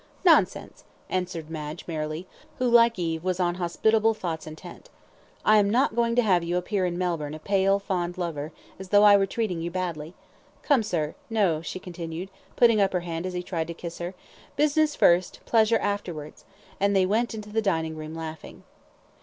"Nonsense," 0.25 0.83
answered 1.11 1.51
Madge, 1.51 1.85
merrily, 1.87 2.25
who, 2.57 2.67
like 2.67 2.97
Eve, 2.97 3.23
was 3.23 3.39
on 3.39 3.53
hospitable 3.61 4.15
thoughts 4.15 4.47
intent. 4.47 4.89
"I'm 5.45 5.69
not 5.69 5.95
going 5.95 6.15
to 6.15 6.23
have 6.23 6.43
you 6.43 6.57
appear 6.57 6.87
in 6.87 6.97
Melbourne 6.97 7.35
a 7.35 7.39
pale, 7.39 7.77
fond 7.77 8.17
lover, 8.17 8.51
as 8.79 8.89
though 8.89 9.03
I 9.03 9.15
were 9.15 9.27
treating 9.27 9.61
you 9.61 9.69
badly. 9.69 10.15
Come, 10.63 10.81
sir 10.81 11.13
no," 11.29 11.61
she 11.61 11.77
continued, 11.77 12.29
putting 12.55 12.81
up 12.81 12.93
her 12.93 13.01
hand 13.01 13.27
as 13.27 13.33
he 13.33 13.43
tried 13.43 13.67
to 13.67 13.75
kiss 13.75 13.99
her, 13.99 14.15
"business 14.55 14.95
first, 14.95 15.39
pleasure 15.45 15.77
afterwards," 15.77 16.45
and 16.79 16.95
they 16.95 17.05
went 17.05 17.35
into 17.35 17.49
the 17.49 17.61
dining 17.61 17.95
room 17.95 18.15
laughing. 18.15 18.63